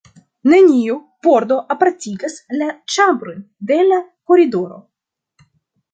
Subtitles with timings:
[0.53, 0.95] Neniu
[1.27, 4.01] pordo apartigas la ĉambrojn de la
[4.33, 4.85] koridoro.